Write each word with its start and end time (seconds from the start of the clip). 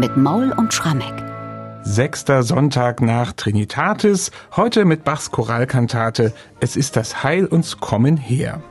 mit 0.00 0.16
Maul 0.16 0.52
und 0.56 0.72
Schrammeck. 0.72 1.12
Sechster 1.82 2.42
Sonntag 2.42 3.02
nach 3.02 3.32
Trinitatis, 3.34 4.30
heute 4.56 4.86
mit 4.86 5.04
Bachs 5.04 5.30
Choralkantate 5.30 6.32
Es 6.58 6.74
ist 6.74 6.96
das 6.96 7.22
Heil 7.22 7.44
uns 7.44 7.76
kommen 7.78 8.16
her. 8.16 8.62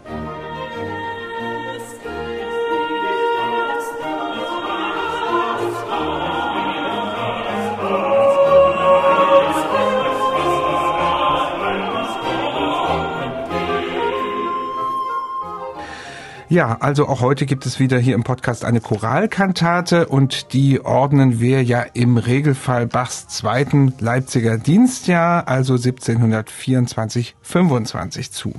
Ja, 16.52 16.77
also 16.80 17.08
auch 17.08 17.21
heute 17.21 17.45
gibt 17.45 17.67
es 17.67 17.80
wieder 17.80 17.99
hier 17.99 18.16
im 18.16 18.23
Podcast 18.23 18.66
eine 18.66 18.81
Choralkantate 18.81 20.07
und 20.07 20.52
die 20.52 20.84
ordnen 20.84 21.40
wir 21.40 21.63
ja 21.63 21.85
im 21.94 22.17
Regelfall 22.17 22.88
Bachs 22.88 23.27
zweiten 23.27 23.94
Leipziger 23.99 24.57
Dienstjahr, 24.57 25.48
also 25.48 25.76
1724-25 25.76 28.31
zu. 28.31 28.55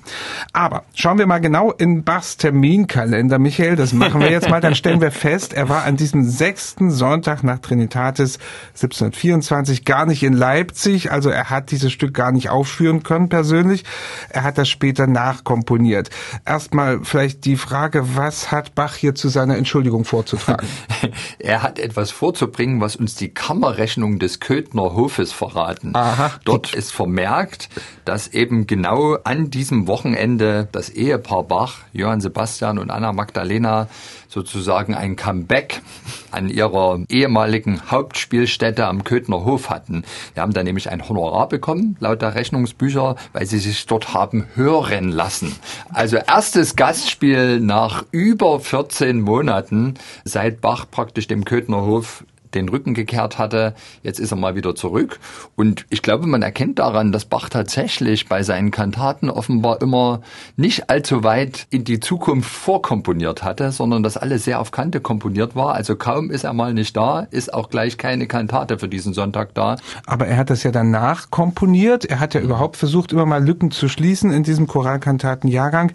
Aber 0.52 0.84
schauen 0.94 1.18
wir 1.18 1.26
mal 1.26 1.40
genau 1.40 1.72
in 1.72 2.04
Bachs 2.04 2.36
Terminkalender, 2.36 3.40
Michael, 3.40 3.74
das 3.74 3.92
machen 3.92 4.20
wir 4.20 4.30
jetzt 4.30 4.48
mal, 4.48 4.60
dann 4.60 4.76
stellen 4.76 5.00
wir 5.00 5.10
fest, 5.10 5.52
er 5.52 5.68
war 5.68 5.82
an 5.82 5.96
diesem 5.96 6.22
sechsten 6.22 6.92
Sonntag 6.92 7.42
nach 7.42 7.58
Trinitatis 7.58 8.38
1724 8.68 9.84
gar 9.84 10.06
nicht 10.06 10.22
in 10.22 10.34
Leipzig, 10.34 11.10
also 11.10 11.28
er 11.28 11.50
hat 11.50 11.72
dieses 11.72 11.90
Stück 11.90 12.14
gar 12.14 12.30
nicht 12.30 12.50
aufführen 12.50 13.02
können 13.02 13.28
persönlich, 13.28 13.82
er 14.28 14.44
hat 14.44 14.58
das 14.58 14.68
später 14.68 15.08
nachkomponiert. 15.08 16.10
Erstmal 16.46 17.00
vielleicht 17.02 17.44
die 17.46 17.56
Frage, 17.56 17.79
Frage, 17.80 18.14
was 18.14 18.52
hat 18.52 18.74
Bach 18.74 18.94
hier 18.94 19.14
zu 19.14 19.30
seiner 19.30 19.56
Entschuldigung 19.56 20.04
vorzutragen? 20.04 20.68
er 21.38 21.62
hat 21.62 21.78
etwas 21.78 22.10
vorzubringen, 22.10 22.82
was 22.82 22.94
uns 22.94 23.14
die 23.14 23.32
Kammerrechnung 23.32 24.18
des 24.18 24.38
Köthner 24.38 24.94
Hofes 24.94 25.32
verraten. 25.32 25.96
Aha, 25.96 26.32
Dort 26.44 26.74
ist 26.74 26.92
vermerkt, 26.92 27.70
dass 28.04 28.28
eben 28.28 28.66
genau 28.66 29.14
an 29.24 29.48
diesem 29.48 29.86
Wochenende 29.86 30.68
das 30.72 30.90
Ehepaar 30.90 31.44
Bach, 31.44 31.78
Johann 31.94 32.20
Sebastian 32.20 32.78
und 32.78 32.90
Anna 32.90 33.14
Magdalena, 33.14 33.88
sozusagen 34.30 34.94
ein 34.94 35.16
Comeback 35.16 35.82
an 36.30 36.48
ihrer 36.48 37.00
ehemaligen 37.08 37.90
Hauptspielstätte 37.90 38.86
am 38.86 39.04
Köthner 39.04 39.44
Hof 39.44 39.70
hatten. 39.70 40.04
Wir 40.34 40.42
haben 40.42 40.52
da 40.52 40.62
nämlich 40.62 40.88
ein 40.90 41.08
Honorar 41.08 41.48
bekommen, 41.48 41.96
laut 41.98 42.22
der 42.22 42.34
Rechnungsbücher, 42.34 43.16
weil 43.32 43.46
sie 43.46 43.58
sich 43.58 43.86
dort 43.86 44.14
haben 44.14 44.46
hören 44.54 45.10
lassen. 45.10 45.56
Also 45.92 46.16
erstes 46.16 46.76
Gastspiel 46.76 47.58
nach 47.70 48.04
über 48.10 48.58
14 48.58 49.20
Monaten, 49.20 49.94
seit 50.24 50.60
Bach 50.60 50.86
praktisch 50.90 51.28
dem 51.28 51.44
Köthner 51.44 51.82
Hof 51.82 52.24
den 52.54 52.68
Rücken 52.68 52.94
gekehrt 52.94 53.38
hatte. 53.38 53.74
Jetzt 54.02 54.20
ist 54.20 54.32
er 54.32 54.36
mal 54.36 54.54
wieder 54.54 54.74
zurück. 54.74 55.18
Und 55.56 55.86
ich 55.90 56.02
glaube, 56.02 56.26
man 56.26 56.42
erkennt 56.42 56.78
daran, 56.78 57.12
dass 57.12 57.24
Bach 57.24 57.48
tatsächlich 57.48 58.28
bei 58.28 58.42
seinen 58.42 58.70
Kantaten 58.70 59.30
offenbar 59.30 59.80
immer 59.80 60.20
nicht 60.56 60.90
allzu 60.90 61.24
weit 61.24 61.66
in 61.70 61.84
die 61.84 62.00
Zukunft 62.00 62.50
vorkomponiert 62.50 63.42
hatte, 63.42 63.72
sondern 63.72 64.02
dass 64.02 64.16
alles 64.16 64.44
sehr 64.44 64.60
auf 64.60 64.70
Kante 64.70 65.00
komponiert 65.00 65.54
war. 65.54 65.74
Also 65.74 65.96
kaum 65.96 66.30
ist 66.30 66.44
er 66.44 66.52
mal 66.52 66.74
nicht 66.74 66.96
da, 66.96 67.26
ist 67.30 67.52
auch 67.54 67.70
gleich 67.70 67.98
keine 67.98 68.26
Kantate 68.26 68.78
für 68.78 68.88
diesen 68.88 69.12
Sonntag 69.12 69.54
da. 69.54 69.76
Aber 70.06 70.26
er 70.26 70.36
hat 70.36 70.50
das 70.50 70.62
ja 70.62 70.70
danach 70.70 71.30
komponiert. 71.30 72.04
Er 72.04 72.20
hat 72.20 72.34
ja 72.34 72.40
überhaupt 72.40 72.76
versucht, 72.76 73.12
immer 73.12 73.26
mal 73.26 73.44
Lücken 73.44 73.70
zu 73.70 73.88
schließen 73.88 74.32
in 74.32 74.42
diesem 74.42 74.66
Choralkantatenjahrgang. 74.66 75.92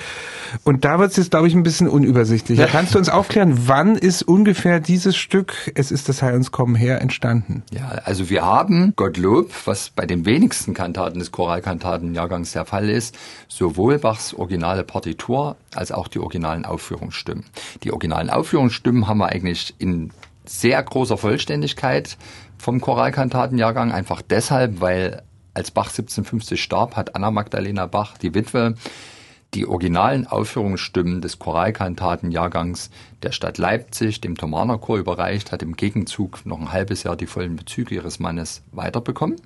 Und 0.64 0.86
da 0.86 1.00
wird 1.00 1.12
es 1.12 1.18
jetzt, 1.18 1.32
glaube 1.32 1.48
ich, 1.48 1.56
ein 1.56 1.64
bisschen 1.64 1.88
unübersichtlicher. 1.88 2.68
Kannst 2.68 2.94
du 2.94 3.00
uns 3.00 3.10
aufklären, 3.10 3.68
wann 3.68 3.96
ist 3.96 4.24
ungefähr 4.24 4.80
dieses 4.80 5.16
Stück, 5.16 5.72
es 5.76 5.92
ist 5.92 6.10
das 6.10 6.22
Heil 6.22 6.34
uns 6.46 6.52
kommen 6.52 6.76
her 6.76 7.02
entstanden? 7.02 7.64
Ja, 7.72 7.88
also 8.04 8.30
wir 8.30 8.46
haben 8.46 8.94
Gottlob, 8.96 9.50
was 9.66 9.90
bei 9.90 10.06
den 10.06 10.26
wenigsten 10.26 10.76
Kantaten 10.76 11.18
des 11.18 11.32
Choralkantatenjahrgangs 11.32 12.52
der 12.52 12.66
Fall 12.66 12.88
ist, 12.88 13.18
sowohl 13.48 13.98
Bachs 13.98 14.36
originale 14.36 14.84
Partitur 14.84 15.56
als 15.74 15.92
auch 15.92 16.08
die 16.08 16.20
originalen 16.20 16.64
Aufführungsstimmen. 16.64 17.46
Die 17.84 17.92
originalen 17.92 18.30
Aufführungsstimmen 18.30 19.08
haben 19.08 19.18
wir 19.18 19.30
eigentlich 19.30 19.74
in 19.80 20.12
sehr 20.46 20.82
großer 20.84 21.18
Vollständigkeit 21.18 22.16
vom 22.60 22.80
Choralkantatenjahrgang, 22.80 23.92
einfach 23.92 24.22
deshalb, 24.22 24.82
weil 24.82 25.24
als 25.56 25.72
Bach 25.72 25.88
1750 25.88 26.62
starb, 26.62 26.96
hat 26.96 27.16
Anna 27.16 27.32
Magdalena 27.32 27.88
Bach, 27.88 28.20
die 28.20 28.36
Witwe, 28.36 28.76
die 29.56 29.66
originalen 29.66 30.28
Aufführungsstimmen 30.28 31.22
des 31.22 31.40
Choralkantatenjahrgangs 31.40 32.90
der 33.24 33.32
Stadt 33.32 33.58
Leipzig 33.58 34.22
dem 34.22 34.36
Thomaner 34.36 34.78
Chor 34.78 34.98
überreicht, 34.98 35.52
hat 35.52 35.64
im 35.64 35.76
Gegenzug 35.76 36.46
noch 36.46 36.60
ein 36.60 36.72
halbes 36.72 37.04
Jahr 37.04 37.16
die 37.16 37.26
vollen 37.26 37.56
Bezüge 37.56 37.96
ihres 37.96 38.20
Mannes 38.20 38.62
weiterbekommen. 38.72 39.38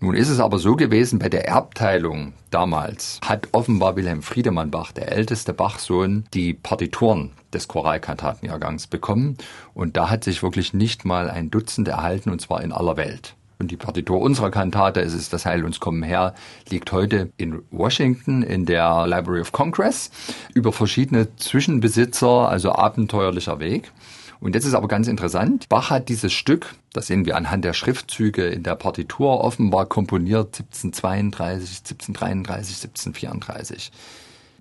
Nun 0.00 0.14
ist 0.14 0.28
es 0.28 0.40
aber 0.40 0.58
so 0.58 0.74
gewesen, 0.74 1.18
bei 1.20 1.28
der 1.28 1.46
Erbteilung 1.46 2.32
damals 2.50 3.20
hat 3.24 3.48
offenbar 3.52 3.96
Wilhelm 3.96 4.22
Friedemann 4.22 4.70
Bach, 4.70 4.92
der 4.92 5.12
älteste 5.12 5.54
Bachsohn, 5.54 6.24
die 6.34 6.54
Partituren 6.54 7.30
des 7.54 7.68
Choralkantatenjahrgangs 7.68 8.88
bekommen. 8.88 9.38
Und 9.74 9.96
da 9.96 10.10
hat 10.10 10.24
sich 10.24 10.42
wirklich 10.42 10.74
nicht 10.74 11.04
mal 11.04 11.30
ein 11.30 11.50
Dutzend 11.50 11.88
erhalten, 11.88 12.30
und 12.30 12.40
zwar 12.40 12.62
in 12.62 12.72
aller 12.72 12.96
Welt. 12.96 13.36
Und 13.62 13.70
die 13.70 13.76
Partitur 13.76 14.20
unserer 14.20 14.50
Kantate, 14.50 15.02
es 15.02 15.14
ist 15.14 15.32
das 15.32 15.46
Heil 15.46 15.64
uns 15.64 15.78
kommen 15.78 16.02
her, 16.02 16.34
liegt 16.68 16.90
heute 16.90 17.30
in 17.36 17.62
Washington 17.70 18.42
in 18.42 18.66
der 18.66 19.06
Library 19.06 19.40
of 19.40 19.52
Congress 19.52 20.10
über 20.52 20.72
verschiedene 20.72 21.28
Zwischenbesitzer, 21.36 22.48
also 22.48 22.72
abenteuerlicher 22.72 23.60
Weg. 23.60 23.92
Und 24.40 24.56
jetzt 24.56 24.64
ist 24.64 24.74
aber 24.74 24.88
ganz 24.88 25.06
interessant, 25.06 25.68
Bach 25.68 25.90
hat 25.90 26.08
dieses 26.08 26.32
Stück, 26.32 26.74
das 26.92 27.06
sehen 27.06 27.24
wir 27.24 27.36
anhand 27.36 27.64
der 27.64 27.72
Schriftzüge 27.72 28.46
in 28.46 28.64
der 28.64 28.74
Partitur, 28.74 29.44
offenbar 29.44 29.86
komponiert 29.86 30.56
1732, 30.58 31.82
1733, 31.88 32.82
1734. 32.82 33.92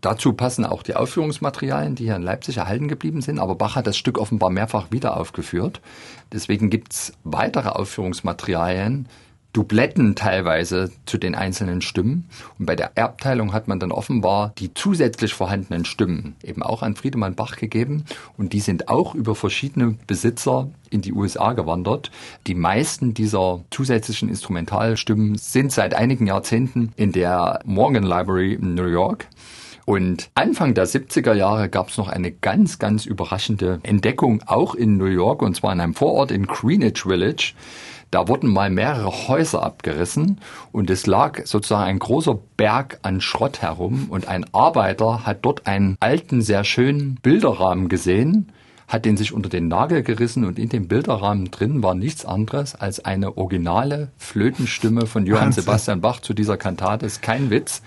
Dazu 0.01 0.33
passen 0.33 0.65
auch 0.65 0.83
die 0.83 0.95
Aufführungsmaterialien, 0.95 1.95
die 1.95 2.05
hier 2.05 2.15
in 2.15 2.23
Leipzig 2.23 2.57
erhalten 2.57 2.87
geblieben 2.87 3.21
sind. 3.21 3.39
Aber 3.39 3.55
Bach 3.55 3.75
hat 3.75 3.87
das 3.87 3.97
Stück 3.97 4.17
offenbar 4.17 4.49
mehrfach 4.49 4.87
wieder 4.91 5.15
aufgeführt. 5.15 5.79
Deswegen 6.33 6.69
gibt's 6.69 7.13
weitere 7.23 7.69
Aufführungsmaterialien, 7.69 9.07
Dubletten 9.53 10.15
teilweise 10.15 10.91
zu 11.05 11.17
den 11.17 11.35
einzelnen 11.35 11.81
Stimmen. 11.81 12.29
Und 12.57 12.67
bei 12.67 12.75
der 12.77 12.93
Erbteilung 12.95 13.51
hat 13.51 13.67
man 13.67 13.81
dann 13.81 13.91
offenbar 13.91 14.53
die 14.57 14.73
zusätzlich 14.73 15.33
vorhandenen 15.33 15.83
Stimmen 15.83 16.35
eben 16.41 16.63
auch 16.63 16.83
an 16.83 16.95
Friedemann 16.95 17.35
Bach 17.35 17.57
gegeben. 17.57 18.05
Und 18.37 18.53
die 18.53 18.61
sind 18.61 18.87
auch 18.87 19.13
über 19.13 19.35
verschiedene 19.35 19.97
Besitzer 20.07 20.69
in 20.89 21.01
die 21.01 21.11
USA 21.11 21.51
gewandert. 21.51 22.11
Die 22.47 22.55
meisten 22.55 23.13
dieser 23.13 23.59
zusätzlichen 23.71 24.29
Instrumentalstimmen 24.29 25.37
sind 25.37 25.73
seit 25.73 25.95
einigen 25.95 26.27
Jahrzehnten 26.27 26.93
in 26.95 27.11
der 27.11 27.59
Morgan 27.65 28.03
Library 28.03 28.53
in 28.53 28.73
New 28.73 28.85
York. 28.85 29.27
Und 29.85 30.29
Anfang 30.35 30.73
der 30.73 30.87
70er 30.87 31.33
Jahre 31.33 31.69
gab 31.69 31.89
es 31.89 31.97
noch 31.97 32.07
eine 32.07 32.31
ganz, 32.31 32.79
ganz 32.79 33.05
überraschende 33.05 33.79
Entdeckung, 33.83 34.43
auch 34.45 34.75
in 34.75 34.97
New 34.97 35.05
York, 35.05 35.41
und 35.41 35.55
zwar 35.55 35.73
in 35.73 35.79
einem 35.79 35.95
Vorort 35.95 36.31
in 36.31 36.45
Greenwich 36.45 37.03
Village. 37.03 37.53
Da 38.11 38.27
wurden 38.27 38.49
mal 38.49 38.69
mehrere 38.69 39.29
Häuser 39.29 39.63
abgerissen 39.63 40.41
und 40.73 40.89
es 40.89 41.07
lag 41.07 41.45
sozusagen 41.45 41.85
ein 41.89 41.99
großer 41.99 42.37
Berg 42.57 42.99
an 43.03 43.21
Schrott 43.21 43.61
herum 43.61 44.07
und 44.09 44.27
ein 44.27 44.45
Arbeiter 44.53 45.25
hat 45.25 45.45
dort 45.45 45.65
einen 45.65 45.95
alten, 46.01 46.41
sehr 46.41 46.65
schönen 46.65 47.15
Bilderrahmen 47.15 47.87
gesehen 47.87 48.51
hat 48.91 49.05
den 49.05 49.15
sich 49.15 49.31
unter 49.31 49.47
den 49.47 49.69
Nagel 49.69 50.03
gerissen 50.03 50.43
und 50.43 50.59
in 50.59 50.67
dem 50.67 50.89
Bilderrahmen 50.89 51.49
drin 51.49 51.81
war 51.81 51.95
nichts 51.95 52.25
anderes 52.25 52.75
als 52.75 53.03
eine 53.05 53.37
originale 53.37 54.09
Flötenstimme 54.17 55.05
von 55.05 55.25
Johann 55.25 55.45
Wahnsinn. 55.45 55.63
Sebastian 55.63 56.01
Bach 56.01 56.19
zu 56.19 56.33
dieser 56.33 56.57
Kantate. 56.57 57.05
Ist 57.05 57.21
kein 57.21 57.49
Witz. 57.49 57.81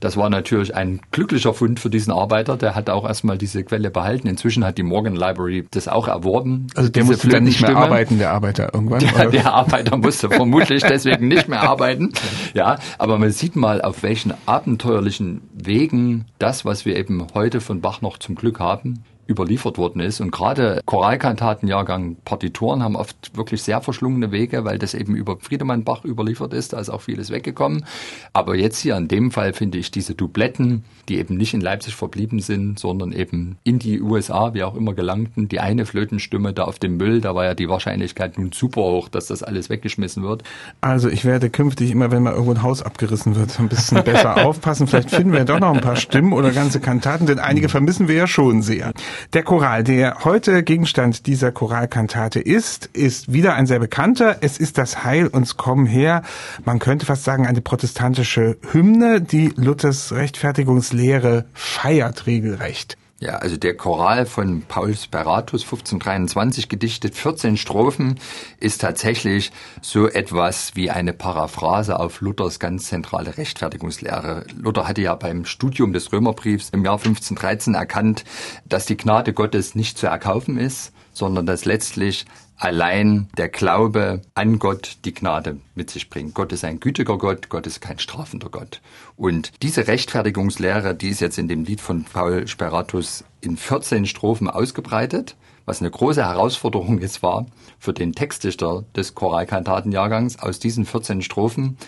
Das 0.00 0.16
war 0.16 0.28
natürlich 0.28 0.74
ein 0.74 1.00
glücklicher 1.12 1.54
Fund 1.54 1.78
für 1.78 1.88
diesen 1.88 2.12
Arbeiter. 2.12 2.56
Der 2.56 2.74
hat 2.74 2.90
auch 2.90 3.06
erstmal 3.06 3.38
diese 3.38 3.62
Quelle 3.62 3.90
behalten. 3.90 4.26
Inzwischen 4.26 4.64
hat 4.64 4.76
die 4.76 4.82
Morgan 4.82 5.14
Library 5.14 5.68
das 5.70 5.86
auch 5.86 6.08
erworben. 6.08 6.66
Also 6.74 6.88
der 6.88 7.04
musste 7.04 7.28
dann 7.28 7.44
nicht 7.44 7.60
mehr 7.60 7.76
arbeiten, 7.76 8.18
der 8.18 8.32
Arbeiter 8.32 8.74
irgendwann. 8.74 8.98
Der, 8.98 9.30
der 9.30 9.54
Arbeiter 9.54 9.96
musste 9.98 10.30
vermutlich 10.30 10.82
deswegen 10.82 11.28
nicht 11.28 11.46
mehr 11.46 11.60
arbeiten. 11.60 12.12
Ja, 12.54 12.80
aber 12.98 13.18
man 13.18 13.30
sieht 13.30 13.54
mal, 13.54 13.80
auf 13.82 14.02
welchen 14.02 14.34
abenteuerlichen 14.46 15.42
Wegen 15.54 16.24
das, 16.40 16.64
was 16.64 16.84
wir 16.84 16.96
eben 16.96 17.28
heute 17.34 17.60
von 17.60 17.80
Bach 17.80 18.02
noch 18.02 18.18
zum 18.18 18.34
Glück 18.34 18.58
haben, 18.58 19.04
überliefert 19.30 19.78
worden 19.78 20.00
ist. 20.00 20.20
Und 20.20 20.32
gerade 20.32 20.82
Choralkantatenjahrgang 20.84 22.16
Partituren 22.24 22.82
haben 22.82 22.96
oft 22.96 23.36
wirklich 23.36 23.62
sehr 23.62 23.80
verschlungene 23.80 24.32
Wege, 24.32 24.64
weil 24.64 24.78
das 24.78 24.94
eben 24.94 25.14
über 25.14 25.38
Friedemann 25.38 25.84
Bach 25.84 26.04
überliefert 26.04 26.52
ist. 26.52 26.72
Da 26.72 26.80
ist 26.80 26.90
auch 26.90 27.00
vieles 27.00 27.30
weggekommen. 27.30 27.84
Aber 28.32 28.56
jetzt 28.56 28.80
hier 28.80 28.96
in 28.96 29.08
dem 29.08 29.30
Fall 29.30 29.52
finde 29.52 29.78
ich 29.78 29.90
diese 29.90 30.14
Dubletten, 30.14 30.84
die 31.08 31.18
eben 31.18 31.36
nicht 31.36 31.54
in 31.54 31.60
Leipzig 31.60 31.94
verblieben 31.94 32.40
sind, 32.40 32.78
sondern 32.78 33.12
eben 33.12 33.56
in 33.62 33.78
die 33.78 34.02
USA, 34.02 34.52
wie 34.54 34.64
auch 34.64 34.74
immer 34.74 34.94
gelangten. 34.94 35.48
Die 35.48 35.60
eine 35.60 35.86
Flötenstimme 35.86 36.52
da 36.52 36.64
auf 36.64 36.78
dem 36.78 36.96
Müll, 36.96 37.20
da 37.20 37.34
war 37.34 37.44
ja 37.44 37.54
die 37.54 37.68
Wahrscheinlichkeit 37.68 38.36
nun 38.36 38.52
super 38.52 38.82
hoch, 38.82 39.08
dass 39.08 39.26
das 39.26 39.42
alles 39.42 39.70
weggeschmissen 39.70 40.24
wird. 40.24 40.42
Also 40.80 41.08
ich 41.08 41.24
werde 41.24 41.50
künftig 41.50 41.92
immer, 41.92 42.10
wenn 42.10 42.24
mal 42.24 42.32
irgendwo 42.32 42.52
ein 42.52 42.62
Haus 42.62 42.82
abgerissen 42.82 43.36
wird, 43.36 43.60
ein 43.60 43.68
bisschen 43.68 44.02
besser 44.02 44.36
aufpassen. 44.44 44.88
Vielleicht 44.88 45.10
finden 45.10 45.32
wir 45.32 45.44
doch 45.44 45.60
noch 45.60 45.72
ein 45.72 45.80
paar 45.80 45.96
Stimmen 45.96 46.32
oder 46.32 46.50
ganze 46.50 46.80
Kantaten, 46.80 47.26
denn 47.26 47.38
einige 47.38 47.68
vermissen 47.68 48.08
wir 48.08 48.16
ja 48.16 48.26
schon 48.26 48.62
sehr. 48.62 48.92
Der 49.32 49.42
Choral, 49.42 49.84
der 49.84 50.24
heute 50.24 50.62
Gegenstand 50.62 51.26
dieser 51.26 51.52
Choralkantate 51.52 52.40
ist, 52.40 52.86
ist 52.92 53.32
wieder 53.32 53.54
ein 53.54 53.66
sehr 53.66 53.78
bekannter. 53.78 54.38
Es 54.40 54.58
ist 54.58 54.78
das 54.78 55.04
Heil 55.04 55.26
uns 55.26 55.56
komm 55.56 55.86
her. 55.86 56.22
Man 56.64 56.78
könnte 56.78 57.06
fast 57.06 57.24
sagen 57.24 57.46
eine 57.46 57.60
protestantische 57.60 58.56
Hymne, 58.72 59.20
die 59.20 59.52
Luthers 59.56 60.12
Rechtfertigungslehre 60.12 61.46
feiert 61.54 62.26
regelrecht. 62.26 62.96
Ja, 63.22 63.36
also 63.36 63.58
der 63.58 63.76
Choral 63.76 64.24
von 64.24 64.62
Paul 64.62 64.96
Speratus 64.96 65.64
1523 65.64 66.70
gedichtet, 66.70 67.14
14 67.14 67.58
Strophen, 67.58 68.18
ist 68.60 68.80
tatsächlich 68.80 69.52
so 69.82 70.08
etwas 70.08 70.74
wie 70.74 70.90
eine 70.90 71.12
Paraphrase 71.12 72.00
auf 72.00 72.22
Luthers 72.22 72.58
ganz 72.58 72.86
zentrale 72.86 73.36
Rechtfertigungslehre. 73.36 74.46
Luther 74.56 74.88
hatte 74.88 75.02
ja 75.02 75.14
beim 75.16 75.44
Studium 75.44 75.92
des 75.92 76.10
Römerbriefs 76.14 76.70
im 76.70 76.82
Jahr 76.82 76.96
1513 76.96 77.74
erkannt, 77.74 78.24
dass 78.64 78.86
die 78.86 78.96
Gnade 78.96 79.34
Gottes 79.34 79.74
nicht 79.74 79.98
zu 79.98 80.06
erkaufen 80.06 80.56
ist, 80.56 80.94
sondern 81.12 81.46
dass 81.46 81.64
letztlich 81.64 82.26
allein 82.60 83.28
der 83.38 83.48
Glaube 83.48 84.20
an 84.34 84.58
Gott 84.58 84.98
die 85.04 85.14
Gnade 85.14 85.56
mit 85.74 85.90
sich 85.90 86.10
bringt. 86.10 86.34
Gott 86.34 86.52
ist 86.52 86.64
ein 86.64 86.78
gütiger 86.78 87.16
Gott, 87.16 87.48
Gott 87.48 87.66
ist 87.66 87.80
kein 87.80 87.98
strafender 87.98 88.50
Gott. 88.50 88.80
Und 89.16 89.52
diese 89.62 89.86
Rechtfertigungslehre, 89.88 90.94
die 90.94 91.08
ist 91.08 91.20
jetzt 91.20 91.38
in 91.38 91.48
dem 91.48 91.64
Lied 91.64 91.80
von 91.80 92.04
Paul 92.04 92.46
Speratus 92.46 93.24
in 93.40 93.56
14 93.56 94.06
Strophen 94.06 94.48
ausgebreitet, 94.48 95.36
was 95.64 95.80
eine 95.80 95.90
große 95.90 96.24
Herausforderung 96.24 97.00
jetzt 97.00 97.22
war 97.22 97.46
für 97.78 97.94
den 97.94 98.12
Textdichter 98.12 98.84
des 98.94 99.14
Choralkantatenjahrgangs 99.14 100.38
aus 100.38 100.58
diesen 100.58 100.84
14 100.84 101.22
Strophen 101.22 101.78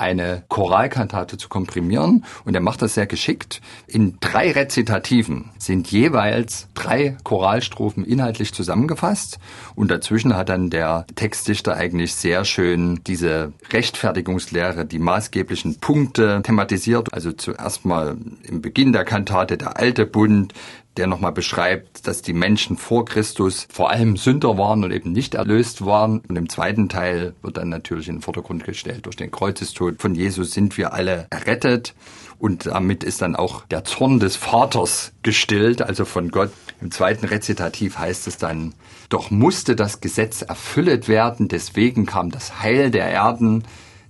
eine 0.00 0.42
Choralkantate 0.48 1.36
zu 1.36 1.48
komprimieren 1.48 2.24
und 2.44 2.54
er 2.54 2.60
macht 2.60 2.82
das 2.82 2.94
sehr 2.94 3.06
geschickt. 3.06 3.60
In 3.86 4.16
drei 4.20 4.52
Rezitativen 4.52 5.50
sind 5.58 5.90
jeweils 5.90 6.68
drei 6.74 7.16
Choralstrophen 7.22 8.04
inhaltlich 8.04 8.54
zusammengefasst 8.54 9.38
und 9.74 9.90
dazwischen 9.90 10.36
hat 10.36 10.48
dann 10.48 10.70
der 10.70 11.06
Textdichter 11.14 11.76
eigentlich 11.76 12.14
sehr 12.14 12.44
schön 12.44 13.00
diese 13.06 13.52
Rechtfertigungslehre, 13.70 14.86
die 14.86 14.98
maßgeblichen 14.98 15.78
Punkte 15.80 16.40
thematisiert. 16.42 17.12
Also 17.12 17.32
zuerst 17.32 17.84
mal 17.84 18.16
im 18.42 18.62
Beginn 18.62 18.92
der 18.92 19.04
Kantate 19.04 19.58
der 19.58 19.76
alte 19.76 20.06
Bund, 20.06 20.54
der 20.96 21.06
nochmal 21.06 21.32
beschreibt, 21.32 22.06
dass 22.06 22.22
die 22.22 22.32
Menschen 22.32 22.76
vor 22.76 23.04
Christus 23.04 23.66
vor 23.70 23.90
allem 23.90 24.16
Sünder 24.16 24.58
waren 24.58 24.82
und 24.84 24.90
eben 24.90 25.12
nicht 25.12 25.34
erlöst 25.34 25.84
waren. 25.84 26.20
Und 26.28 26.36
im 26.36 26.48
zweiten 26.48 26.88
Teil 26.88 27.34
wird 27.42 27.56
dann 27.56 27.68
natürlich 27.68 28.08
in 28.08 28.16
den 28.16 28.22
Vordergrund 28.22 28.64
gestellt, 28.64 29.06
durch 29.06 29.16
den 29.16 29.30
Kreuzestod 29.30 30.00
von 30.00 30.14
Jesus 30.14 30.52
sind 30.52 30.76
wir 30.76 30.92
alle 30.92 31.26
errettet. 31.30 31.94
Und 32.38 32.66
damit 32.66 33.04
ist 33.04 33.22
dann 33.22 33.36
auch 33.36 33.66
der 33.66 33.84
Zorn 33.84 34.18
des 34.18 34.36
Vaters 34.36 35.12
gestillt, 35.22 35.82
also 35.82 36.04
von 36.04 36.30
Gott. 36.30 36.50
Im 36.80 36.90
zweiten 36.90 37.26
Rezitativ 37.26 37.98
heißt 37.98 38.26
es 38.26 38.38
dann, 38.38 38.74
doch 39.10 39.30
musste 39.30 39.76
das 39.76 40.00
Gesetz 40.00 40.40
erfüllet 40.40 41.06
werden, 41.06 41.48
deswegen 41.48 42.06
kam 42.06 42.30
das 42.30 42.62
Heil 42.62 42.90
der 42.90 43.10
Erden 43.10 43.64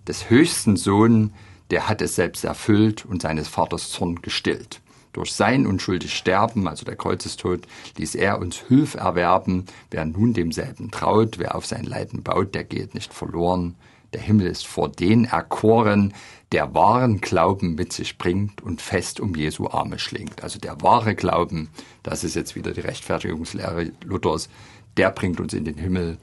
des 0.06 0.30
höchsten 0.30 0.76
Sohn, 0.76 1.32
der 1.70 1.88
hat 1.88 2.02
es 2.02 2.14
selbst 2.14 2.44
erfüllt 2.44 3.04
und 3.04 3.20
seines 3.22 3.48
Vaters 3.48 3.90
Zorn 3.90 4.22
gestillt. 4.22 4.80
Durch 5.12 5.32
sein 5.32 5.66
unschuldig 5.66 6.14
Sterben, 6.14 6.68
also 6.68 6.84
der 6.84 6.96
Kreuzestod, 6.96 7.66
ließ 7.96 8.14
er 8.14 8.38
uns 8.38 8.68
Hülf 8.68 8.94
erwerben. 8.94 9.66
Wer 9.90 10.04
nun 10.04 10.34
demselben 10.34 10.90
traut, 10.90 11.38
wer 11.38 11.54
auf 11.54 11.66
sein 11.66 11.84
Leiden 11.84 12.22
baut, 12.22 12.54
der 12.54 12.64
geht 12.64 12.94
nicht 12.94 13.12
verloren. 13.12 13.74
Der 14.12 14.20
Himmel 14.20 14.46
ist 14.46 14.66
vor 14.66 14.88
den 14.88 15.24
erkoren, 15.24 16.14
der 16.52 16.74
wahren 16.74 17.20
Glauben 17.20 17.76
mit 17.76 17.92
sich 17.92 18.18
bringt 18.18 18.60
und 18.60 18.82
fest 18.82 19.20
um 19.20 19.34
Jesu 19.34 19.68
Arme 19.68 19.98
schlingt. 19.98 20.42
Also 20.42 20.58
der 20.58 20.82
wahre 20.82 21.14
Glauben, 21.14 21.70
das 22.02 22.24
ist 22.24 22.34
jetzt 22.34 22.56
wieder 22.56 22.72
die 22.72 22.80
Rechtfertigungslehre 22.80 23.92
Luthers, 24.04 24.48
der 24.96 25.10
bringt 25.10 25.38
uns 25.38 25.54
in 25.54 25.64
den 25.64 25.76
Himmel 25.76 26.18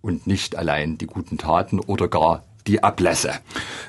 und 0.00 0.26
nicht 0.26 0.56
allein 0.56 0.96
die 0.96 1.06
guten 1.06 1.36
Taten 1.36 1.78
oder 1.78 2.08
gar 2.08 2.42
die 2.66 2.82
Ablässe. 2.82 3.32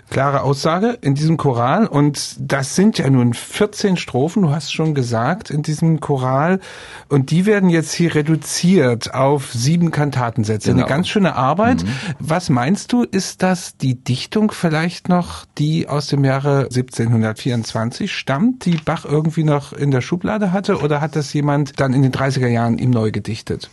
Klare 0.09 0.41
Aussage 0.41 0.97
in 1.01 1.15
diesem 1.15 1.35
Choral 1.35 1.85
und 1.85 2.35
das 2.39 2.75
sind 2.75 2.97
ja 2.97 3.09
nun 3.09 3.33
14 3.33 3.97
Strophen, 3.97 4.43
du 4.43 4.51
hast 4.51 4.73
schon 4.73 4.95
gesagt, 4.95 5.49
in 5.49 5.63
diesem 5.63 5.99
Choral 5.99 6.61
und 7.09 7.29
die 7.31 7.45
werden 7.45 7.69
jetzt 7.69 7.91
hier 7.91 8.15
reduziert 8.15 9.13
auf 9.13 9.51
sieben 9.51 9.91
Kantatensätze. 9.91 10.69
Genau. 10.69 10.83
Eine 10.83 10.89
ganz 10.89 11.09
schöne 11.09 11.35
Arbeit. 11.35 11.83
Mhm. 11.83 11.89
Was 12.19 12.49
meinst 12.49 12.93
du, 12.93 13.03
ist 13.03 13.43
das 13.43 13.75
die 13.75 13.95
Dichtung 13.95 14.51
vielleicht 14.51 15.09
noch, 15.09 15.45
die 15.57 15.89
aus 15.89 16.07
dem 16.07 16.23
Jahre 16.23 16.63
1724 16.63 18.13
stammt, 18.13 18.65
die 18.65 18.77
Bach 18.77 19.03
irgendwie 19.03 19.43
noch 19.43 19.73
in 19.73 19.91
der 19.91 20.01
Schublade 20.01 20.53
hatte 20.53 20.79
oder 20.79 21.01
hat 21.01 21.17
das 21.17 21.33
jemand 21.33 21.79
dann 21.81 21.93
in 21.93 22.01
den 22.01 22.13
30er 22.13 22.47
Jahren 22.47 22.77
ihm 22.77 22.91
neu 22.91 23.11
gedichtet? 23.11 23.69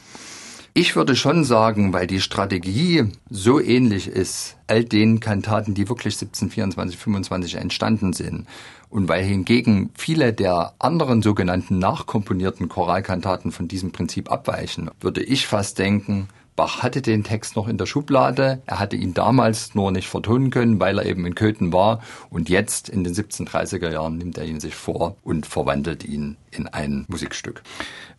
Ich 0.77 0.97
würde 0.97 1.15
schon 1.15 1.45
sagen, 1.45 1.93
weil 1.93 2.09
die 2.09 2.21
Strategie 2.21 3.05
so 3.31 3.61
ähnlich 3.61 4.09
ist, 4.09 4.57
all 4.67 4.83
den 4.83 5.21
Kantaten, 5.21 5.73
die 5.73 5.89
wirklich 5.89 6.15
1724, 6.15 6.97
25 6.99 7.55
entstanden 7.55 8.13
sind, 8.13 8.49
und 8.91 9.09
weil 9.09 9.23
hingegen 9.23 9.91
viele 9.95 10.33
der 10.33 10.75
anderen 10.81 11.23
sogenannten 11.23 11.79
nachkomponierten 11.79 12.69
Choralkantaten 12.69 13.53
von 13.53 13.69
diesem 13.69 13.93
Prinzip 13.93 14.33
abweichen, 14.33 14.91
würde 15.01 15.23
ich 15.23 15.47
fast 15.47 15.79
denken, 15.79 16.27
Bach 16.57 16.85
hatte 16.85 17.03
den 17.03 17.25
Text 17.25 17.57
noch 17.57 17.67
in 17.67 17.79
der 17.79 17.87
Schublade. 17.87 18.63
Er 18.67 18.79
hatte 18.79 18.95
ihn 18.95 19.13
damals 19.13 19.75
nur 19.75 19.91
nicht 19.91 20.09
vertonen 20.09 20.51
können, 20.51 20.79
weil 20.79 20.99
er 20.99 21.07
eben 21.07 21.27
in 21.27 21.35
Köthen 21.35 21.73
war. 21.73 22.01
Und 22.31 22.49
jetzt 22.49 22.89
in 22.89 23.03
den 23.03 23.13
1730er 23.13 23.91
Jahren 23.91 24.19
nimmt 24.19 24.39
er 24.39 24.45
ihn 24.45 24.61
sich 24.61 24.77
vor 24.77 25.17
und 25.25 25.47
verwandelt 25.47 26.05
ihn 26.05 26.37
in 26.55 26.69
ein 26.69 27.05
Musikstück. 27.09 27.63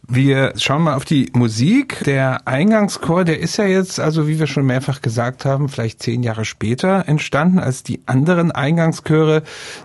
Wir 0.08 0.54
schauen 0.58 0.84
mal 0.84 0.94
auf 0.96 1.06
die 1.06 1.32
Musik. 1.34 2.04
Der 2.04 2.48
Eingangschor, 2.48 3.24
der 3.24 3.40
ist 3.40 3.58
ja 3.58 3.66
jetzt, 3.66 4.00
also 4.00 4.28
wie 4.28 4.38
wir 4.38 4.46
schon 4.46 4.66
mehrfach 4.66 5.02
gesagt 5.02 5.46
haben, 5.46 5.68
vielleicht 5.68 6.04
zehn 6.04 6.22
Jahre 6.22 6.46
später 6.46 7.08
entstanden 7.08 7.58
als 7.58 7.82
die 7.82 8.02
anderen 8.06 8.52
Eingangschöre 8.52 9.42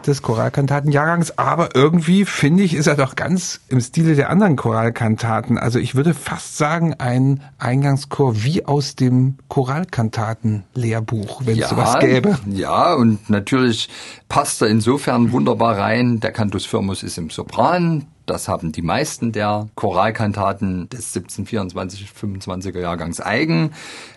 des 0.07 0.21
Choralkantatenjahrgangs. 0.21 1.39
Aber 1.39 1.75
irgendwie, 1.75 2.27
finde 2.27 2.65
ich, 2.65 2.75
ist 2.75 2.87
er 2.87 2.97
doch 2.97 3.17
ganz 3.17 3.61
im 3.69 3.81
Stile 3.81 4.15
der 4.15 4.29
anderen 4.29 4.57
Choralkantaten. 4.57 5.57
Also 5.57 5.79
ich 5.79 5.95
würde 5.95 6.13
fast 6.13 6.59
sagen, 6.59 6.95
ein 6.99 7.41
Eingangschor 7.59 8.43
wie 8.45 8.67
aus 8.67 8.97
dem 8.97 9.37
Choralkantatenlehrbuch, 9.49 11.47
wenn 11.47 11.57
ja, 11.57 11.65
es 11.65 11.71
sowas 11.71 11.99
gäbe. 11.99 12.39
Ja, 12.47 12.93
und 12.93 13.31
natürlich 13.31 13.89
passt 14.29 14.61
er 14.61 14.69
insofern 14.69 15.33
wunderbar 15.33 15.79
rein. 15.79 16.21
Der 16.21 16.33
Cantus 16.33 16.67
Firmus 16.67 17.03
ist 17.03 17.17
im 17.17 17.31
Sopran, 17.31 18.07
das 18.31 18.49
haben 18.49 18.73
die 18.73 18.83
meisten 18.83 19.33
der 19.33 19.69
Choralkantaten 19.75 20.89
des 20.89 21.15
1724, 21.15 22.09
25er 22.11 22.81
Jahrgangs 22.81 23.21
eigen. 23.21 23.73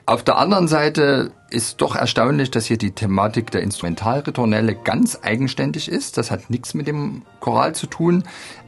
Auf 0.05 0.23
der 0.23 0.37
anderen 0.37 0.67
Seite 0.67 1.31
ist 1.53 1.81
doch 1.81 1.95
erstaunlich, 1.95 2.49
dass 2.49 2.65
hier 2.65 2.77
die 2.77 2.91
Thematik 2.91 3.51
der 3.51 3.61
Instrumentalritornelle 3.61 4.75
ganz 4.75 5.19
eigenständig 5.21 5.87
ist. 5.87 6.17
Das 6.17 6.31
hat 6.31 6.49
nichts 6.49 6.73
mit 6.73 6.87
dem 6.87 7.21
Choral 7.39 7.75
zu 7.75 7.85
tun. 7.85 8.23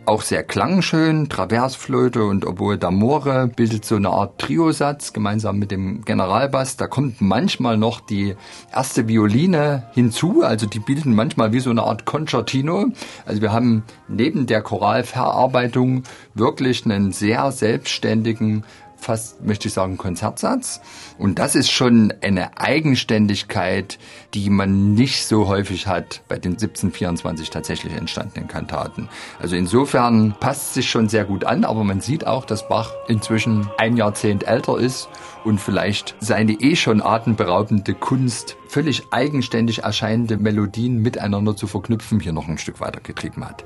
Auch 0.05 0.21
sehr 0.21 0.43
klangschön, 0.43 1.27
Traversflöte 1.29 2.23
und 2.25 2.45
Oboe 2.45 2.75
d'Amore 2.75 3.47
bildet 3.47 3.85
so 3.85 3.95
eine 3.95 4.09
Art 4.09 4.39
Triosatz 4.39 5.13
gemeinsam 5.13 5.57
mit 5.57 5.71
dem 5.71 6.05
Generalbass. 6.05 6.77
Da 6.77 6.85
kommt 6.85 7.21
manchmal 7.21 7.75
noch 7.77 8.01
die 8.01 8.35
erste 8.71 9.07
Violine 9.07 9.87
hinzu, 9.93 10.43
also 10.43 10.67
die 10.67 10.79
bilden 10.79 11.15
manchmal 11.15 11.53
wie 11.53 11.59
so 11.59 11.71
eine 11.71 11.81
Art 11.81 12.05
Concertino. 12.05 12.91
Also 13.25 13.41
wir 13.41 13.51
haben 13.51 13.83
neben 14.07 14.45
der 14.45 14.61
Choralverarbeitung 14.61 16.03
wirklich 16.35 16.85
einen 16.85 17.11
sehr 17.11 17.51
selbstständigen 17.51 18.63
fast, 18.97 19.43
möchte 19.43 19.67
ich 19.67 19.73
sagen, 19.73 19.97
Konzertsatz. 19.97 20.81
Und 21.17 21.39
das 21.39 21.55
ist 21.55 21.71
schon 21.71 22.13
eine 22.21 22.57
Eigenständigkeit, 22.57 23.99
die 24.33 24.49
man 24.49 24.93
nicht 24.93 25.25
so 25.25 25.47
häufig 25.47 25.87
hat 25.87 26.21
bei 26.27 26.37
den 26.37 26.53
1724 26.53 27.49
tatsächlich 27.49 27.93
entstandenen 27.93 28.47
Kantaten. 28.47 29.09
Also 29.39 29.55
insofern 29.55 30.35
passt 30.39 30.73
sich 30.73 30.89
schon 30.89 31.09
sehr 31.09 31.25
gut 31.25 31.43
an, 31.43 31.63
aber 31.63 31.83
man 31.83 32.01
sieht 32.01 32.27
auch, 32.27 32.45
dass 32.45 32.67
Bach 32.67 32.93
inzwischen 33.07 33.69
ein 33.77 33.97
Jahrzehnt 33.97 34.47
älter 34.47 34.77
ist 34.77 35.09
und 35.43 35.59
vielleicht 35.59 36.15
seine 36.19 36.53
eh 36.53 36.75
schon 36.75 37.01
atemberaubende 37.01 37.93
Kunst, 37.93 38.57
völlig 38.67 39.03
eigenständig 39.11 39.83
erscheinende 39.83 40.37
Melodien 40.37 41.01
miteinander 41.01 41.55
zu 41.55 41.67
verknüpfen, 41.67 42.19
hier 42.19 42.33
noch 42.33 42.47
ein 42.47 42.57
Stück 42.57 42.79
weiter 42.79 42.99
getrieben 43.01 43.45
hat. 43.45 43.65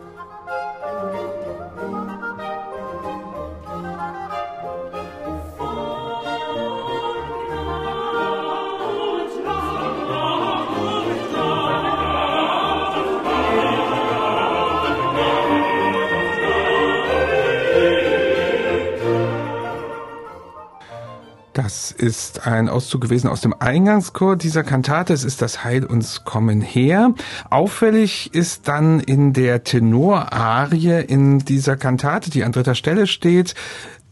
Ist 21.99 22.47
ein 22.47 22.69
Auszug 22.69 23.01
gewesen 23.01 23.27
aus 23.27 23.41
dem 23.41 23.53
Eingangschor 23.59 24.35
dieser 24.35 24.63
Kantate. 24.63 25.13
Es 25.13 25.23
ist 25.23 25.41
das 25.41 25.63
Heil 25.63 25.85
uns 25.85 26.23
kommen 26.23 26.61
her. 26.61 27.13
Auffällig 27.49 28.33
ist 28.33 28.67
dann 28.67 28.99
in 28.99 29.33
der 29.33 29.63
Tenorarie 29.63 31.03
in 31.05 31.39
dieser 31.39 31.75
Kantate, 31.77 32.29
die 32.31 32.43
an 32.43 32.51
dritter 32.51 32.75
Stelle 32.75 33.05
steht, 33.05 33.53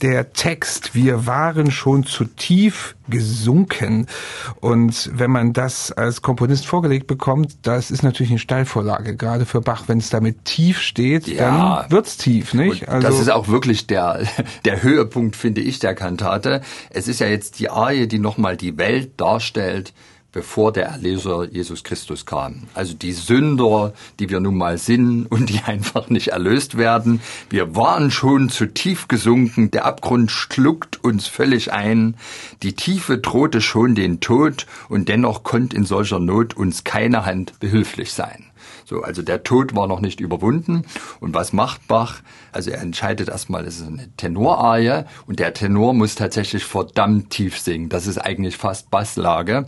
der 0.02 0.34
Text, 0.34 0.94
wir 0.94 1.26
waren 1.26 1.72
schon 1.72 2.06
zu 2.06 2.26
tief 2.26 2.96
gesunken. 3.10 4.08
Und 4.60 5.10
wenn 5.14 5.32
man 5.32 5.54
das 5.54 5.92
als 5.92 6.22
Komponist 6.22 6.68
vorgelegt 6.68 7.08
bekommt, 7.08 7.58
das 7.64 7.90
ist 7.90 8.04
natürlich 8.04 8.32
eine 8.32 8.40
Steilvorlage, 8.40 9.16
gerade 9.16 9.46
für 9.46 9.62
Bach. 9.62 9.84
Wenn 9.88 9.98
es 9.98 10.10
damit 10.10 10.46
tief 10.46 10.80
steht, 10.80 11.28
ja. 11.28 11.82
dann 11.82 11.92
wird's 11.92 12.18
tief, 12.18 12.54
nicht? 12.54 12.88
Also 12.88 13.08
das 13.08 13.20
ist 13.20 13.30
auch 13.30 13.48
wirklich 13.48 13.88
der, 13.88 14.22
der 14.66 14.84
Höhepunkt, 14.84 15.36
finde 15.36 15.62
ich, 15.62 15.80
der 15.80 15.96
Kantate. 15.96 16.62
Es 16.90 17.08
ist 17.08 17.20
ja 17.20 17.28
jetzt 17.28 17.60
die 17.60 17.70
Arie, 17.70 18.08
die 18.08 18.20
nochmal 18.20 18.58
die 18.58 18.78
Welt 18.78 19.20
darstellt, 19.20 19.94
bevor 20.32 20.74
der 20.74 20.88
Erlöser 20.88 21.48
Jesus 21.50 21.84
Christus 21.84 22.26
kam. 22.26 22.64
Also 22.74 22.94
die 22.94 23.14
Sünder, 23.14 23.94
die 24.20 24.30
wir 24.30 24.40
nun 24.40 24.56
mal 24.58 24.78
sind 24.78 25.26
und 25.26 25.50
die 25.50 25.62
einfach 25.66 26.10
nicht 26.10 26.30
erlöst 26.30 26.78
werden. 26.78 27.22
Wir 27.50 27.76
waren 27.76 28.12
schon 28.12 28.50
zu 28.50 28.66
tief 28.66 29.08
gesunken, 29.08 29.72
der 29.72 29.86
Abgrund 29.86 30.32
schluckt 30.32 31.04
uns 31.04 31.28
völlig 31.28 31.72
ein, 31.72 32.16
die 32.64 32.74
Tiefe 32.74 33.18
drohte 33.18 33.62
schon 33.62 33.96
den 33.96 34.20
Tod 34.20 34.68
und 34.90 35.10
dennoch 35.10 35.44
konnte 35.44 35.76
in 35.76 35.86
solcher 35.86 36.20
Not 36.20 36.56
uns 36.56 36.84
keine 36.84 37.26
Hand 37.26 37.60
behilflich 37.60 38.12
sein. 38.14 38.47
So, 38.90 39.02
also 39.02 39.22
der 39.22 39.44
Tod 39.44 39.76
war 39.76 39.86
noch 39.86 40.00
nicht 40.00 40.22
überwunden. 40.22 40.86
Und 41.20 41.34
was 41.34 41.52
macht 41.52 41.90
Bach? 41.90 42.22
Also 42.54 42.72
er 42.72 42.80
entscheidet 42.80 43.28
erstmal, 43.28 43.66
es 43.66 43.82
ist 43.82 43.88
eine 43.88 44.08
Tenorarie 44.16 45.04
und 45.26 45.40
der 45.40 45.54
Tenor 45.54 45.94
muss 45.94 46.16
tatsächlich 46.16 46.64
verdammt 46.64 47.30
tief 47.30 47.60
singen. 47.60 47.90
Das 47.90 48.08
ist 48.08 48.18
eigentlich 48.18 48.56
fast 48.56 48.90
Basslage. 48.90 49.66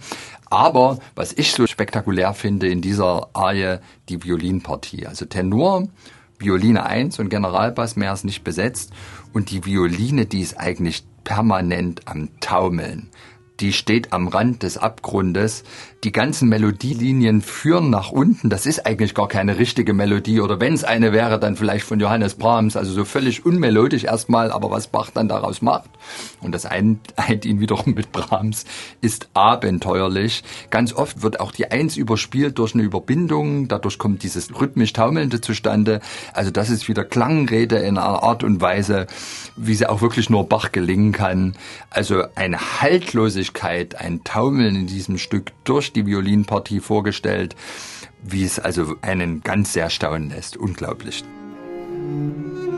Aber 0.49 0.99
was 1.15 1.33
ich 1.33 1.51
so 1.51 1.67
spektakulär 1.67 2.33
finde 2.33 2.69
in 2.69 2.81
dieser 2.81 3.27
Arie, 3.33 3.79
die 4.07 4.23
Violinpartie. 4.23 5.05
Also 5.05 5.25
Tenor, 5.25 5.89
Violine 6.37 6.85
1 6.85 7.19
und 7.19 7.27
Generalbass 7.27 7.97
mehr 7.97 8.13
ist 8.13 8.23
nicht 8.23 8.45
besetzt. 8.45 8.93
Und 9.33 9.51
die 9.51 9.65
Violine, 9.65 10.27
die 10.27 10.39
ist 10.39 10.57
eigentlich 10.57 11.03
permanent 11.25 12.07
am 12.07 12.29
Taumeln 12.39 13.09
die 13.59 13.73
steht 13.73 14.13
am 14.13 14.27
Rand 14.27 14.63
des 14.63 14.77
Abgrundes. 14.77 15.63
Die 16.05 16.13
ganzen 16.13 16.47
Melodielinien 16.47 17.41
führen 17.41 17.89
nach 17.89 18.11
unten. 18.11 18.49
Das 18.49 18.65
ist 18.65 18.85
eigentlich 18.85 19.13
gar 19.13 19.27
keine 19.27 19.57
richtige 19.57 19.93
Melodie. 19.93 20.39
Oder 20.39 20.61
wenn 20.61 20.73
es 20.73 20.85
eine 20.85 21.11
wäre, 21.11 21.39
dann 21.39 21.57
vielleicht 21.57 21.85
von 21.85 21.99
Johannes 21.99 22.35
Brahms. 22.35 22.77
Also 22.77 22.93
so 22.93 23.03
völlig 23.03 23.45
unmelodisch 23.45 24.05
erstmal. 24.05 24.51
Aber 24.51 24.71
was 24.71 24.87
Bach 24.87 25.09
dann 25.13 25.27
daraus 25.27 25.61
macht, 25.61 25.89
und 26.39 26.53
das 26.53 26.65
eint, 26.65 26.99
ihn 27.43 27.59
wiederum 27.59 27.95
mit 27.95 28.13
Brahms, 28.13 28.63
ist 29.01 29.29
abenteuerlich. 29.33 30.43
Ganz 30.69 30.93
oft 30.93 31.21
wird 31.21 31.41
auch 31.41 31.51
die 31.51 31.69
Eins 31.69 31.97
überspielt 31.97 32.57
durch 32.59 32.73
eine 32.73 32.83
Überbindung. 32.83 33.67
Dadurch 33.67 33.97
kommt 33.97 34.23
dieses 34.23 34.57
rhythmisch 34.57 34.93
Taumelnde 34.93 35.41
zustande. 35.41 35.99
Also 36.33 36.49
das 36.49 36.69
ist 36.69 36.87
wieder 36.87 37.03
Klangrede 37.03 37.77
in 37.77 37.97
einer 37.97 38.23
Art 38.23 38.45
und 38.45 38.61
Weise, 38.61 39.07
wie 39.57 39.75
sie 39.75 39.87
auch 39.87 40.01
wirklich 40.01 40.29
nur 40.29 40.47
Bach 40.47 40.71
gelingen 40.71 41.11
kann. 41.11 41.57
Also 41.89 42.23
eine 42.35 42.79
Haltlosigkeit, 43.49 43.95
ein 43.95 44.23
Taumeln 44.23 44.75
in 44.75 44.87
diesem 44.87 45.17
Stück 45.17 45.51
durch 45.63 45.91
die 45.91 46.05
Violinpartie 46.05 46.79
vorgestellt, 46.79 47.55
wie 48.23 48.43
es 48.43 48.59
also 48.59 48.95
einen 49.01 49.41
ganz 49.41 49.73
sehr 49.73 49.89
staunen 49.89 50.29
lässt. 50.29 50.57
Unglaublich. 50.57 51.23
So 52.63 52.68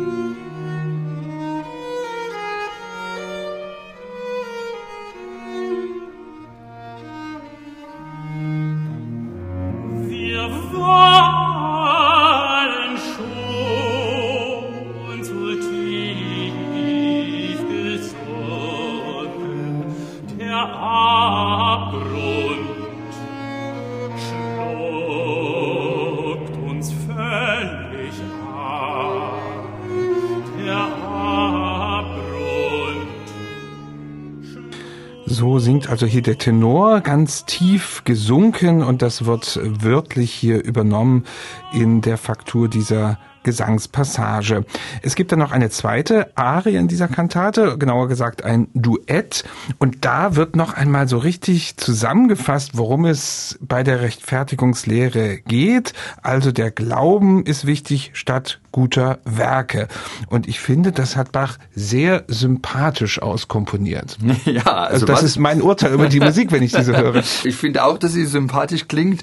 singt 35.62 35.90
also 35.90 36.06
hier 36.06 36.22
der 36.22 36.38
Tenor 36.38 37.02
ganz 37.02 37.46
tief 37.46 38.02
gesunken 38.04 38.84
und 38.84 39.02
das 39.02 39.26
wird 39.26 39.60
wörtlich 39.64 40.34
hier 40.34 40.64
übernommen 40.64 41.26
in 41.72 42.02
der 42.02 42.18
Faktur 42.18 42.68
dieser 42.68 43.18
Gesangspassage. 43.44 44.66
Es 45.02 45.16
gibt 45.16 45.32
dann 45.32 45.40
noch 45.40 45.52
eine 45.52 45.70
zweite 45.70 46.36
Arie 46.38 46.76
in 46.76 46.88
dieser 46.88 47.08
Kantate, 47.08 47.78
genauer 47.78 48.08
gesagt 48.08 48.44
ein 48.44 48.68
Duett. 48.74 49.44
Und 49.80 50.06
da 50.06 50.36
wird 50.36 50.56
noch 50.56 50.74
einmal 50.74 51.08
so 51.08 51.18
richtig 51.18 51.78
zusammengefasst, 51.78 52.78
worum 52.78 53.06
es 53.06 53.58
bei 53.62 53.84
der 53.84 54.02
Rechtfertigungslehre 54.02 55.38
geht. 55.40 55.94
Also 56.22 56.52
der 56.52 56.72
Glauben 56.72 57.46
ist 57.46 57.66
wichtig 57.66 58.12
statt 58.14 58.60
guter 58.72 59.20
Werke. 59.26 59.88
Und 60.28 60.48
ich 60.48 60.60
finde, 60.60 60.92
das 60.92 61.16
hat 61.16 61.32
Bach 61.32 61.58
sehr 61.74 62.24
sympathisch 62.28 63.22
auskomponiert. 63.22 64.18
Ja, 64.46 64.64
also, 64.64 64.94
also 64.94 65.06
das 65.06 65.24
ist 65.24 65.38
mein 65.38 65.62
Urteil 65.62 65.94
über 65.94 66.10
die 66.10 66.20
Musik, 66.22 66.52
wenn 66.52 66.64
ich 66.64 66.72
diese 66.72 66.98
höre. 66.98 67.24
Ich 67.44 67.56
finde 67.56 67.84
auch, 67.84 67.98
dass 67.98 68.14
sie 68.14 68.26
sympathisch 68.26 68.88
klingt. 68.88 69.22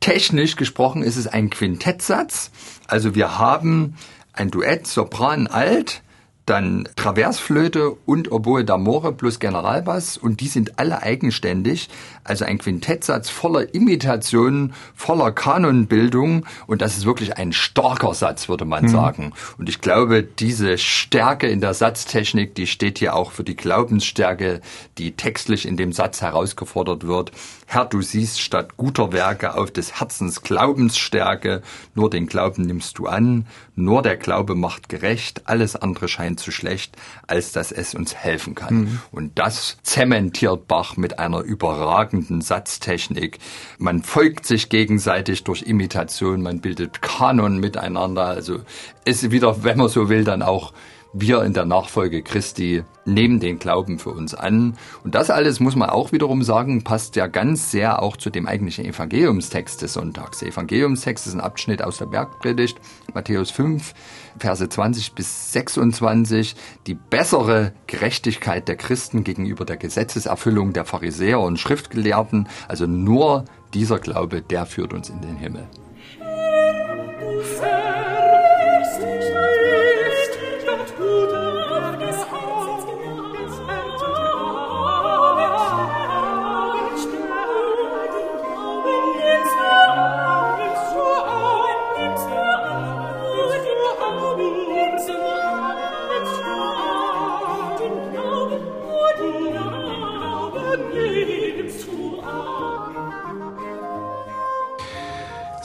Technisch 0.00 0.56
gesprochen 0.56 1.02
ist 1.02 1.16
es 1.16 1.26
ein 1.26 1.48
Quintettsatz. 1.48 2.50
Also 2.94 3.16
wir 3.16 3.40
haben 3.40 3.96
ein 4.34 4.52
Duett 4.52 4.86
Sopran 4.86 5.48
Alt, 5.48 6.02
dann 6.46 6.88
Traversflöte 6.94 7.90
und 7.90 8.30
Oboe 8.30 8.60
d'Amore 8.60 9.10
plus 9.10 9.40
Generalbass 9.40 10.16
und 10.16 10.40
die 10.40 10.46
sind 10.46 10.78
alle 10.78 11.02
eigenständig. 11.02 11.88
Also 12.22 12.44
ein 12.44 12.58
Quintettsatz 12.58 13.30
voller 13.30 13.74
Imitationen, 13.74 14.74
voller 14.94 15.32
Kanonbildung 15.32 16.46
und 16.68 16.82
das 16.82 16.96
ist 16.96 17.04
wirklich 17.04 17.36
ein 17.36 17.52
starker 17.52 18.14
Satz, 18.14 18.48
würde 18.48 18.64
man 18.64 18.84
mhm. 18.84 18.88
sagen. 18.90 19.32
Und 19.58 19.68
ich 19.68 19.80
glaube, 19.80 20.22
diese 20.22 20.78
Stärke 20.78 21.48
in 21.48 21.60
der 21.60 21.74
Satztechnik, 21.74 22.54
die 22.54 22.68
steht 22.68 23.00
hier 23.00 23.16
auch 23.16 23.32
für 23.32 23.42
die 23.42 23.56
Glaubensstärke, 23.56 24.60
die 24.98 25.16
textlich 25.16 25.66
in 25.66 25.76
dem 25.76 25.92
Satz 25.92 26.20
herausgefordert 26.20 27.08
wird. 27.08 27.32
Herr, 27.66 27.84
du 27.86 28.02
siehst 28.02 28.40
statt 28.40 28.76
guter 28.76 29.12
Werke 29.12 29.56
auf 29.56 29.70
des 29.70 30.00
Herzens 30.00 30.42
Glaubensstärke, 30.42 31.62
nur 31.94 32.10
den 32.10 32.26
Glauben 32.26 32.62
nimmst 32.62 32.98
du 32.98 33.06
an, 33.06 33.46
nur 33.74 34.02
der 34.02 34.16
Glaube 34.16 34.54
macht 34.54 34.88
gerecht, 34.88 35.42
alles 35.46 35.76
andere 35.76 36.08
scheint 36.08 36.40
zu 36.40 36.50
schlecht, 36.50 36.96
als 37.26 37.52
dass 37.52 37.72
es 37.72 37.94
uns 37.94 38.14
helfen 38.14 38.54
kann. 38.54 38.74
Mhm. 38.74 39.00
Und 39.10 39.38
das 39.38 39.78
zementiert 39.82 40.68
Bach 40.68 40.96
mit 40.96 41.18
einer 41.18 41.40
überragenden 41.40 42.40
Satztechnik. 42.40 43.38
Man 43.78 44.02
folgt 44.02 44.46
sich 44.46 44.68
gegenseitig 44.68 45.44
durch 45.44 45.62
Imitation, 45.62 46.42
man 46.42 46.60
bildet 46.60 47.02
Kanon 47.02 47.58
miteinander, 47.58 48.26
also 48.26 48.60
ist 49.04 49.30
wieder, 49.30 49.64
wenn 49.64 49.78
man 49.78 49.88
so 49.88 50.08
will, 50.08 50.24
dann 50.24 50.42
auch 50.42 50.72
wir 51.14 51.44
in 51.44 51.52
der 51.52 51.64
Nachfolge 51.64 52.22
Christi 52.22 52.82
nehmen 53.06 53.38
den 53.38 53.58
Glauben 53.58 53.98
für 53.98 54.10
uns 54.10 54.34
an. 54.34 54.76
Und 55.04 55.14
das 55.14 55.30
alles, 55.30 55.60
muss 55.60 55.76
man 55.76 55.88
auch 55.88 56.10
wiederum 56.10 56.42
sagen, 56.42 56.82
passt 56.82 57.16
ja 57.16 57.28
ganz 57.28 57.70
sehr 57.70 58.02
auch 58.02 58.16
zu 58.16 58.30
dem 58.30 58.46
eigentlichen 58.46 58.84
Evangeliumstext 58.84 59.80
des 59.80 59.92
Sonntags. 59.92 60.40
Der 60.40 60.48
Evangeliumstext 60.48 61.26
ist 61.26 61.34
ein 61.34 61.40
Abschnitt 61.40 61.82
aus 61.82 61.98
der 61.98 62.06
Bergpredigt, 62.06 62.80
Matthäus 63.14 63.50
5, 63.52 63.94
Verse 64.38 64.68
20 64.68 65.14
bis 65.14 65.52
26. 65.52 66.56
Die 66.88 66.94
bessere 66.94 67.72
Gerechtigkeit 67.86 68.66
der 68.66 68.76
Christen 68.76 69.22
gegenüber 69.22 69.64
der 69.64 69.76
Gesetzeserfüllung 69.76 70.72
der 70.72 70.84
Pharisäer 70.84 71.38
und 71.40 71.58
Schriftgelehrten. 71.58 72.48
Also 72.66 72.86
nur 72.86 73.44
dieser 73.72 74.00
Glaube, 74.00 74.42
der 74.42 74.66
führt 74.66 74.92
uns 74.92 75.10
in 75.10 75.20
den 75.20 75.36
Himmel. 75.36 75.68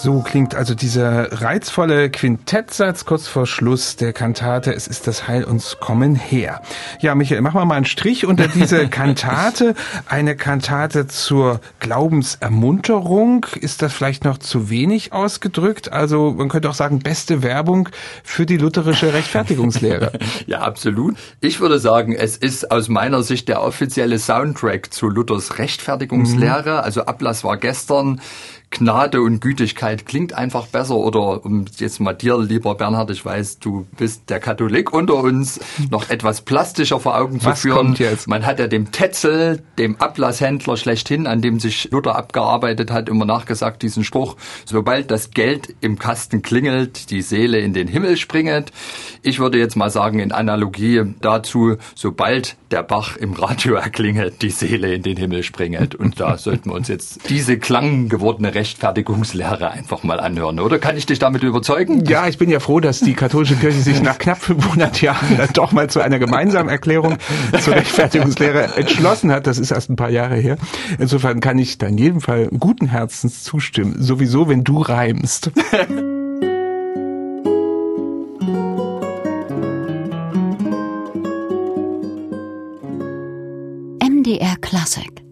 So 0.01 0.21
klingt 0.21 0.55
also 0.55 0.75
dieser 0.75 1.41
reizvolle 1.41 2.09
Quintettsatz 2.09 3.03
kurz 3.03 3.27
vor 3.27 3.45
Schluss 3.45 3.97
der 3.97 4.13
Kantate 4.13 4.73
Es 4.73 4.87
ist 4.87 5.07
das 5.07 5.27
Heil 5.27 5.43
uns 5.43 5.75
kommen 5.81 6.15
her. 6.15 6.61
Ja, 7.01 7.15
Michael, 7.15 7.41
machen 7.41 7.59
wir 7.59 7.65
mal 7.65 7.75
einen 7.75 7.83
Strich 7.83 8.25
unter 8.25 8.47
diese 8.47 8.87
Kantate. 8.89 9.75
Eine 10.05 10.37
Kantate 10.37 11.07
zur 11.07 11.59
Glaubensermunterung. 11.81 13.45
Ist 13.59 13.81
das 13.81 13.91
vielleicht 13.91 14.23
noch 14.23 14.37
zu 14.37 14.69
wenig 14.69 15.11
ausgedrückt? 15.11 15.91
Also 15.91 16.31
man 16.31 16.47
könnte 16.47 16.69
auch 16.69 16.75
sagen, 16.75 16.99
beste 16.99 17.43
Werbung 17.43 17.89
für 18.23 18.45
die 18.45 18.55
lutherische 18.55 19.13
Rechtfertigungslehre. 19.13 20.13
ja, 20.47 20.61
absolut. 20.61 21.17
Ich 21.41 21.59
würde 21.59 21.77
sagen, 21.77 22.15
es 22.15 22.37
ist 22.37 22.71
aus 22.71 22.87
meiner 22.87 23.21
Sicht 23.21 23.49
der 23.49 23.61
offizielle 23.61 24.17
Soundtrack 24.17 24.93
zu 24.93 25.09
Luthers 25.09 25.57
Rechtfertigungslehre. 25.57 26.77
Mhm. 26.77 26.83
Also 26.85 27.01
Ablass 27.01 27.43
war 27.43 27.57
gestern. 27.57 28.21
Gnade 28.71 29.21
und 29.21 29.41
Gütigkeit 29.41 30.05
klingt 30.05 30.33
einfach 30.33 30.67
besser. 30.67 30.95
Oder 30.95 31.43
um 31.43 31.65
jetzt 31.77 31.99
mal 31.99 32.13
dir, 32.13 32.37
lieber 32.37 32.75
Bernhard, 32.75 33.09
ich 33.11 33.25
weiß, 33.25 33.59
du 33.59 33.87
bist 33.97 34.29
der 34.29 34.39
Katholik 34.39 34.93
unter 34.93 35.15
uns, 35.15 35.59
noch 35.89 36.09
etwas 36.09 36.41
plastischer 36.41 36.99
vor 36.99 37.17
Augen 37.17 37.43
Was 37.43 37.61
zu 37.61 37.67
führen. 37.67 37.97
Man 38.27 38.45
hat 38.45 38.59
ja 38.59 38.67
dem 38.67 38.91
Tetzel, 38.91 39.63
dem 39.77 39.95
Ablasshändler 39.97 40.77
schlechthin, 40.77 41.25
an 41.27 41.41
dem 41.41 41.59
sich 41.59 41.89
Luther 41.91 42.15
abgearbeitet 42.15 42.91
hat, 42.91 43.09
immer 43.09 43.25
nachgesagt, 43.25 43.81
diesen 43.81 44.03
Spruch, 44.03 44.35
sobald 44.65 45.09
das 45.11 45.31
Geld 45.31 45.75
im 45.81 45.97
Kasten 45.97 46.41
klingelt, 46.41 47.09
die 47.09 47.21
Seele 47.21 47.59
in 47.59 47.73
den 47.73 47.87
Himmel 47.87 48.17
springet. 48.17 48.71
Ich 49.23 49.39
würde 49.39 49.57
jetzt 49.57 49.75
mal 49.75 49.89
sagen, 49.89 50.19
in 50.19 50.31
Analogie 50.31 51.03
dazu, 51.21 51.77
sobald 51.95 52.55
der 52.71 52.83
Bach 52.83 53.17
im 53.17 53.33
Radio 53.33 53.73
erklingelt, 53.73 54.41
die 54.41 54.51
Seele 54.51 54.93
in 54.93 55.01
den 55.01 55.17
Himmel 55.17 55.43
springet. 55.43 55.95
Und 55.95 56.19
da 56.19 56.37
sollten 56.37 56.69
wir 56.69 56.75
uns 56.75 56.87
jetzt 56.87 57.29
diese 57.29 57.57
klanggewordene 57.57 58.53
Rechtfertigungslehre 58.59 59.71
einfach 59.71 60.03
mal 60.03 60.19
anhören, 60.19 60.59
oder? 60.59 60.79
Kann 60.79 60.97
ich 60.97 61.05
dich 61.05 61.17
damit 61.17 61.43
überzeugen? 61.43 62.03
Ja, 62.03 62.27
ich 62.27 62.37
bin 62.37 62.49
ja 62.49 62.59
froh, 62.59 62.81
dass 62.81 62.99
die 62.99 63.13
katholische 63.13 63.55
Kirche 63.55 63.79
sich 63.79 64.01
nach 64.01 64.17
knapp 64.17 64.41
500 64.41 65.01
Jahren 65.01 65.37
dann 65.37 65.47
doch 65.53 65.71
mal 65.71 65.89
zu 65.89 66.01
einer 66.01 66.19
gemeinsamen 66.19 66.67
Erklärung 66.69 67.15
zur 67.61 67.75
Rechtfertigungslehre 67.75 68.75
entschlossen 68.75 69.31
hat. 69.31 69.47
Das 69.47 69.59
ist 69.59 69.71
erst 69.71 69.89
ein 69.89 69.95
paar 69.95 70.09
Jahre 70.09 70.35
her. 70.35 70.57
Insofern 70.97 71.39
kann 71.39 71.57
ich 71.57 71.77
da 71.77 71.87
in 71.87 71.97
jedem 71.97 72.19
Fall 72.19 72.49
guten 72.59 72.87
Herzens 72.87 73.43
zustimmen. 73.43 73.95
Sowieso, 73.99 74.49
wenn 74.49 74.65
du 74.65 74.81
reimst. 74.81 75.51
MDR 84.03 84.57
Classic 84.59 85.28